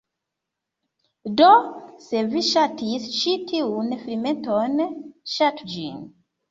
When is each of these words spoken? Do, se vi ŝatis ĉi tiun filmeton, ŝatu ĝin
Do, 1.41 1.49
se 2.07 2.25
vi 2.33 2.43
ŝatis 2.49 3.07
ĉi 3.19 3.37
tiun 3.53 3.97
filmeton, 4.05 4.85
ŝatu 5.39 5.75
ĝin 5.77 6.07